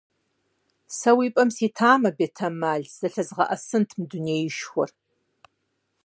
[0.97, 2.83] Сэ уи пӏэм ситамэ, бетэмал!
[2.97, 4.89] Зэлъэзгъэӏэсынт мы дунеишхуэр!